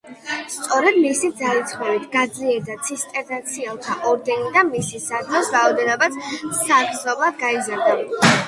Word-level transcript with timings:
სწორედ 0.51 0.95
მისი 1.01 1.29
ძალისხმევით 1.41 2.07
გაძლიერდა 2.15 2.77
ცისტერციანელთა 2.87 3.99
ორდენი 4.13 4.49
და 4.57 4.65
მისი 4.73 5.03
საძმოს 5.05 5.55
რაოდენობაც 5.59 6.19
საგრძნობლად 6.31 7.39
გაიზარდა. 7.47 8.33